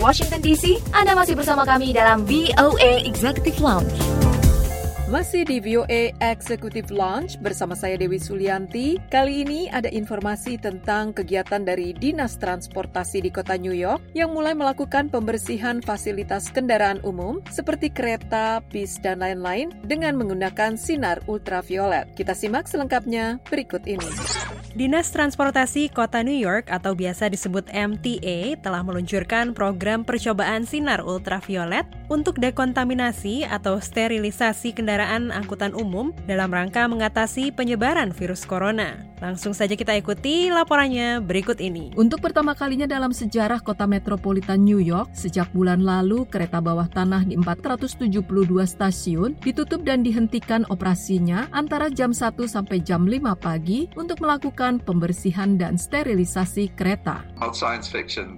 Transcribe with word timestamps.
Washington 0.00 0.40
DC. 0.40 0.80
Anda 0.96 1.12
masih 1.12 1.36
bersama 1.36 1.68
kami 1.68 1.92
dalam 1.92 2.24
VOA 2.24 3.04
Executive 3.04 3.60
Lounge. 3.60 3.92
Masih 5.12 5.44
di 5.44 5.60
VOA 5.60 6.14
Executive 6.24 6.88
Lounge 6.88 7.36
bersama 7.44 7.76
saya 7.76 8.00
Dewi 8.00 8.16
Sulianti. 8.16 8.96
Kali 9.12 9.44
ini 9.44 9.68
ada 9.68 9.92
informasi 9.92 10.56
tentang 10.56 11.12
kegiatan 11.12 11.60
dari 11.60 11.92
Dinas 11.92 12.40
Transportasi 12.40 13.20
di 13.20 13.28
Kota 13.28 13.60
New 13.60 13.76
York 13.76 14.00
yang 14.16 14.32
mulai 14.32 14.56
melakukan 14.56 15.12
pembersihan 15.12 15.84
fasilitas 15.84 16.48
kendaraan 16.48 17.04
umum 17.04 17.44
seperti 17.52 17.92
kereta, 17.92 18.64
bis, 18.72 18.96
dan 19.04 19.20
lain-lain 19.20 19.68
dengan 19.84 20.16
menggunakan 20.16 20.80
sinar 20.80 21.20
ultraviolet. 21.28 22.08
Kita 22.16 22.32
simak 22.32 22.70
selengkapnya 22.70 23.36
berikut 23.50 23.84
ini. 23.84 24.08
Dinas 24.70 25.10
Transportasi 25.10 25.90
Kota 25.90 26.22
New 26.22 26.38
York 26.38 26.70
atau 26.70 26.94
biasa 26.94 27.26
disebut 27.26 27.66
MTA 27.74 28.54
telah 28.62 28.86
meluncurkan 28.86 29.50
program 29.50 30.06
percobaan 30.06 30.62
sinar 30.62 31.02
ultraviolet 31.02 31.90
untuk 32.06 32.38
dekontaminasi 32.38 33.50
atau 33.50 33.82
sterilisasi 33.82 34.70
kendaraan 34.70 35.34
angkutan 35.34 35.74
umum 35.74 36.14
dalam 36.30 36.54
rangka 36.54 36.86
mengatasi 36.86 37.50
penyebaran 37.50 38.14
virus 38.14 38.46
corona. 38.46 38.94
Langsung 39.18 39.52
saja 39.52 39.74
kita 39.74 39.92
ikuti 39.98 40.48
laporannya 40.48 41.18
berikut 41.20 41.58
ini. 41.58 41.90
Untuk 41.98 42.22
pertama 42.22 42.54
kalinya 42.54 42.86
dalam 42.86 43.10
sejarah 43.10 43.60
kota 43.60 43.84
metropolitan 43.90 44.62
New 44.62 44.80
York, 44.80 45.12
sejak 45.12 45.50
bulan 45.50 45.82
lalu 45.82 46.24
kereta 46.30 46.62
bawah 46.62 46.88
tanah 46.88 47.26
di 47.26 47.36
472 47.36 48.22
stasiun 48.64 49.36
ditutup 49.42 49.82
dan 49.82 50.00
dihentikan 50.06 50.62
operasinya 50.72 51.50
antara 51.52 51.92
jam 51.92 52.14
1 52.14 52.32
sampai 52.48 52.80
jam 52.80 53.04
5 53.04 53.20
pagi 53.36 53.92
untuk 53.98 54.24
melakukan 54.24 54.59
pembersihan 54.84 55.56
dan 55.56 55.80
sterilisasi 55.80 56.76
kereta. 56.76 57.24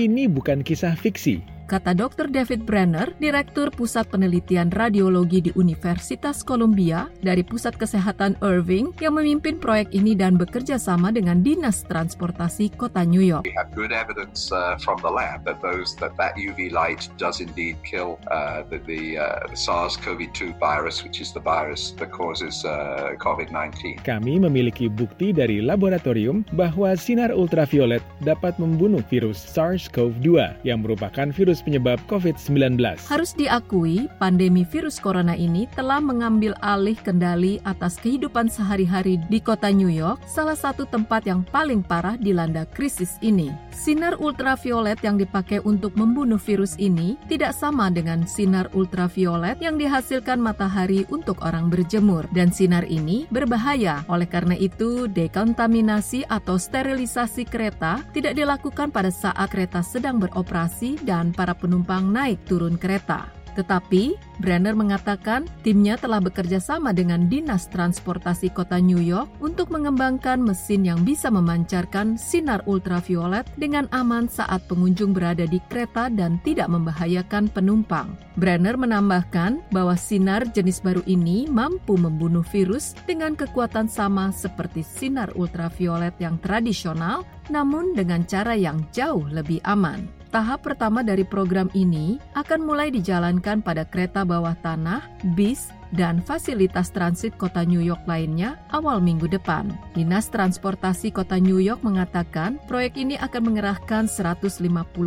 Ini 0.00 0.32
bukan 0.32 0.64
kisah 0.64 0.96
fiksi, 0.96 1.44
kata 1.66 1.92
Dr. 1.92 2.30
David 2.30 2.62
Brenner, 2.62 3.10
Direktur 3.18 3.74
Pusat 3.74 4.14
Penelitian 4.14 4.70
Radiologi 4.70 5.42
di 5.42 5.50
Universitas 5.58 6.46
Columbia 6.46 7.10
dari 7.20 7.42
Pusat 7.42 7.82
Kesehatan 7.82 8.38
Irving 8.40 8.94
yang 9.02 9.18
memimpin 9.18 9.58
proyek 9.58 9.90
ini 9.90 10.14
dan 10.14 10.38
bekerja 10.38 10.78
sama 10.78 11.10
dengan 11.10 11.42
Dinas 11.42 11.82
Transportasi 11.90 12.70
Kota 12.78 13.02
New 13.02 13.20
York. 13.20 13.44
We 13.44 13.54
have 13.58 13.74
good 13.74 13.90
evidence 13.90 14.48
uh, 14.54 14.78
from 14.78 15.02
the 15.02 15.10
lab 15.10 15.42
that 15.44 15.58
those 15.58 15.98
that 15.98 16.14
that 16.16 16.38
UV 16.38 16.70
light 16.70 17.10
does 17.18 17.42
indeed 17.42 17.76
kill 17.82 18.22
uh, 18.30 18.62
the, 18.70 18.78
the 18.86 19.18
uh, 19.18 19.50
SARS-CoV-2 19.52 20.56
virus, 20.62 21.02
which 21.02 21.18
is 21.18 21.34
the 21.34 21.42
virus 21.42 21.92
that 21.98 22.14
causes 22.14 22.62
uh, 22.62 23.18
COVID-19. 23.18 24.06
Kami 24.06 24.38
memiliki 24.38 24.86
bukti 24.86 25.34
dari 25.34 25.58
laboratorium 25.58 26.46
bahwa 26.54 26.94
sinar 26.94 27.34
ultraviolet 27.34 28.00
dapat 28.22 28.54
membunuh 28.62 29.02
virus 29.10 29.42
SARS-CoV-2 29.50 30.62
yang 30.62 30.86
merupakan 30.86 31.34
virus 31.34 31.55
virus 31.56 31.64
penyebab 31.64 31.98
COVID-19. 32.12 32.76
Harus 33.08 33.32
diakui, 33.32 34.04
pandemi 34.20 34.68
virus 34.68 35.00
corona 35.00 35.32
ini 35.32 35.64
telah 35.72 36.04
mengambil 36.04 36.52
alih 36.60 36.96
kendali 37.00 37.56
atas 37.64 37.96
kehidupan 37.96 38.52
sehari-hari 38.52 39.16
di 39.32 39.40
kota 39.40 39.72
New 39.72 39.88
York, 39.88 40.20
salah 40.28 40.58
satu 40.58 40.84
tempat 40.84 41.24
yang 41.24 41.40
paling 41.48 41.80
parah 41.80 42.20
dilanda 42.20 42.68
krisis 42.76 43.16
ini. 43.24 43.48
Sinar 43.72 44.20
ultraviolet 44.20 45.00
yang 45.00 45.16
dipakai 45.16 45.64
untuk 45.64 45.96
membunuh 45.96 46.36
virus 46.36 46.76
ini 46.76 47.16
tidak 47.30 47.56
sama 47.56 47.88
dengan 47.88 48.28
sinar 48.28 48.68
ultraviolet 48.76 49.56
yang 49.64 49.80
dihasilkan 49.80 50.36
matahari 50.36 51.08
untuk 51.08 51.40
orang 51.40 51.72
berjemur. 51.72 52.28
Dan 52.36 52.52
sinar 52.52 52.84
ini 52.84 53.24
berbahaya, 53.32 54.04
oleh 54.12 54.28
karena 54.28 54.58
itu 54.58 55.08
dekontaminasi 55.08 56.28
atau 56.28 56.58
sterilisasi 56.58 57.48
kereta 57.48 58.02
tidak 58.12 58.36
dilakukan 58.36 58.90
pada 58.90 59.08
saat 59.08 59.48
kereta 59.48 59.78
sedang 59.80 60.18
beroperasi 60.18 60.98
dan 61.06 61.30
para 61.30 61.45
para 61.46 61.54
penumpang 61.54 62.10
naik 62.10 62.42
turun 62.50 62.74
kereta. 62.74 63.30
Tetapi, 63.54 64.18
Brenner 64.42 64.76
mengatakan 64.76 65.48
timnya 65.64 65.96
telah 65.96 66.20
bekerja 66.20 66.60
sama 66.60 66.92
dengan 66.92 67.30
Dinas 67.30 67.70
Transportasi 67.72 68.52
Kota 68.52 68.76
New 68.82 69.00
York 69.00 69.30
untuk 69.40 69.72
mengembangkan 69.72 70.42
mesin 70.42 70.84
yang 70.84 71.06
bisa 71.06 71.32
memancarkan 71.32 72.20
sinar 72.20 72.60
ultraviolet 72.68 73.48
dengan 73.56 73.88
aman 73.96 74.28
saat 74.28 74.60
pengunjung 74.68 75.16
berada 75.16 75.48
di 75.48 75.56
kereta 75.72 76.12
dan 76.12 76.36
tidak 76.44 76.68
membahayakan 76.68 77.48
penumpang. 77.48 78.12
Brenner 78.36 78.76
menambahkan 78.76 79.72
bahwa 79.72 79.96
sinar 79.96 80.44
jenis 80.52 80.84
baru 80.84 81.00
ini 81.08 81.48
mampu 81.48 81.96
membunuh 81.96 82.44
virus 82.44 82.92
dengan 83.08 83.32
kekuatan 83.38 83.88
sama 83.88 84.34
seperti 84.36 84.84
sinar 84.84 85.32
ultraviolet 85.32 86.12
yang 86.20 86.36
tradisional, 86.44 87.24
namun 87.48 87.96
dengan 87.96 88.20
cara 88.28 88.52
yang 88.52 88.84
jauh 88.92 89.24
lebih 89.32 89.64
aman. 89.64 90.25
Tahap 90.36 90.68
pertama 90.68 91.00
dari 91.00 91.24
program 91.24 91.72
ini 91.72 92.20
akan 92.36 92.60
mulai 92.60 92.92
dijalankan 92.92 93.64
pada 93.64 93.88
kereta 93.88 94.20
bawah 94.20 94.52
tanah, 94.60 95.00
bis, 95.32 95.72
dan 95.96 96.20
fasilitas 96.20 96.92
transit 96.92 97.34
kota 97.40 97.64
New 97.64 97.80
York 97.80 98.04
lainnya 98.04 98.60
awal 98.70 99.00
minggu 99.00 99.26
depan. 99.26 99.72
Dinas 99.96 100.28
Transportasi 100.28 101.10
Kota 101.10 101.40
New 101.40 101.58
York 101.58 101.80
mengatakan 101.80 102.60
proyek 102.68 103.00
ini 103.00 103.16
akan 103.16 103.50
mengerahkan 103.50 104.04
150 104.04 104.60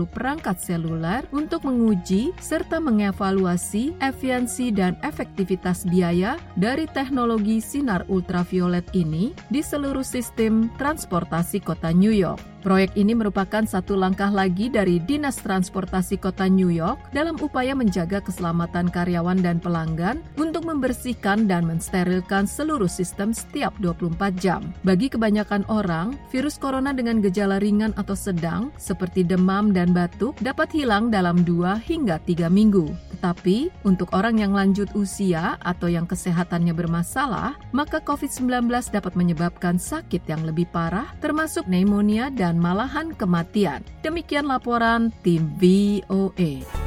perangkat 0.10 0.58
seluler 0.58 1.24
untuk 1.30 1.70
menguji 1.70 2.34
serta 2.42 2.82
mengevaluasi 2.82 3.94
efisiensi 4.02 4.74
dan 4.74 4.98
efektivitas 5.06 5.86
biaya 5.86 6.42
dari 6.58 6.90
teknologi 6.90 7.62
sinar 7.62 8.04
ultraviolet 8.10 8.90
ini 8.98 9.32
di 9.54 9.62
seluruh 9.62 10.04
sistem 10.04 10.74
transportasi 10.82 11.62
kota 11.62 11.94
New 11.94 12.12
York. 12.12 12.42
Proyek 12.60 12.92
ini 13.00 13.16
merupakan 13.16 13.64
satu 13.64 13.96
langkah 13.96 14.28
lagi 14.28 14.68
dari 14.68 15.00
Dinas 15.00 15.40
Transportasi 15.40 16.20
Kota 16.20 16.52
New 16.52 16.68
York 16.68 17.00
dalam 17.16 17.40
upaya 17.40 17.72
menjaga 17.72 18.20
keselamatan 18.20 18.92
karyawan 18.92 19.40
dan 19.40 19.64
pelanggan 19.64 20.20
untuk 20.36 20.68
membersihkan 20.80 21.44
dan 21.52 21.68
mensterilkan 21.68 22.48
seluruh 22.48 22.88
sistem 22.88 23.36
setiap 23.36 23.76
24 23.84 24.16
jam. 24.40 24.72
Bagi 24.88 25.12
kebanyakan 25.12 25.68
orang, 25.68 26.16
virus 26.32 26.56
corona 26.56 26.96
dengan 26.96 27.20
gejala 27.20 27.60
ringan 27.60 27.92
atau 28.00 28.16
sedang 28.16 28.72
seperti 28.80 29.28
demam 29.28 29.76
dan 29.76 29.92
batuk 29.92 30.40
dapat 30.40 30.72
hilang 30.72 31.12
dalam 31.12 31.44
2 31.44 31.84
hingga 31.84 32.24
3 32.24 32.48
minggu. 32.48 32.88
Tetapi 33.20 33.84
untuk 33.84 34.16
orang 34.16 34.40
yang 34.40 34.56
lanjut 34.56 34.88
usia 34.96 35.60
atau 35.60 35.92
yang 35.92 36.08
kesehatannya 36.08 36.72
bermasalah, 36.72 37.60
maka 37.76 38.00
COVID-19 38.00 38.72
dapat 38.96 39.20
menyebabkan 39.20 39.76
sakit 39.76 40.24
yang 40.32 40.48
lebih 40.48 40.72
parah 40.72 41.12
termasuk 41.20 41.68
pneumonia 41.68 42.32
dan 42.32 42.56
malahan 42.56 43.12
kematian. 43.12 43.84
Demikian 44.00 44.48
laporan 44.48 45.12
tim 45.28 45.52
VOA. 45.60 46.79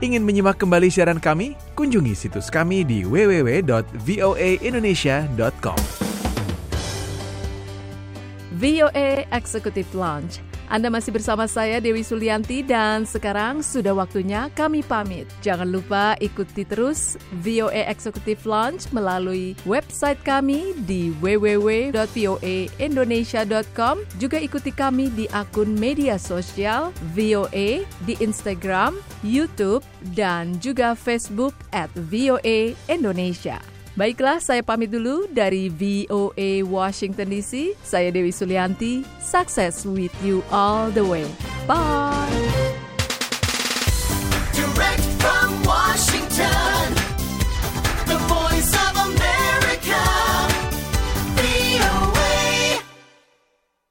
Ingin 0.00 0.24
menyimak 0.24 0.56
kembali 0.56 0.88
siaran 0.88 1.20
kami? 1.20 1.52
Kunjungi 1.76 2.16
situs 2.16 2.48
kami 2.48 2.88
di 2.88 3.04
www.voaindonesia.com. 3.04 5.80
VOA 8.60 9.24
Executive 9.32 9.88
Launch 9.96 10.44
anda 10.70 10.86
masih 10.86 11.10
bersama 11.10 11.50
saya 11.50 11.82
Dewi 11.82 12.06
Sulianti 12.06 12.62
dan 12.62 13.02
sekarang 13.02 13.58
sudah 13.58 13.90
waktunya 13.90 14.46
kami 14.54 14.86
pamit. 14.86 15.26
Jangan 15.42 15.66
lupa 15.66 16.14
ikuti 16.22 16.62
terus 16.62 17.18
VOA 17.42 17.90
Executive 17.90 18.38
Launch 18.46 18.86
melalui 18.94 19.58
website 19.66 20.22
kami 20.22 20.78
di 20.86 21.10
www.voaindonesia.com. 21.18 23.94
Juga 24.22 24.38
ikuti 24.38 24.70
kami 24.70 25.10
di 25.10 25.26
akun 25.34 25.74
media 25.74 26.14
sosial 26.22 26.94
VOA 27.18 27.82
di 28.06 28.14
Instagram, 28.22 28.94
YouTube, 29.26 29.82
dan 30.14 30.54
juga 30.62 30.94
Facebook 30.94 31.58
at 31.74 31.90
VOA 31.98 32.78
Indonesia. 32.86 33.79
Baiklah, 33.98 34.38
saya 34.38 34.62
pamit 34.62 34.90
dulu 34.90 35.26
dari 35.30 35.66
VOA 35.70 36.62
Washington 36.62 37.26
DC. 37.30 37.74
Saya 37.82 38.14
Dewi 38.14 38.30
Sulianti. 38.30 39.02
Success 39.18 39.82
with 39.82 40.14
you 40.22 40.42
all 40.54 40.90
the 40.94 41.02
way. 41.02 41.26
Bye. 41.66 42.49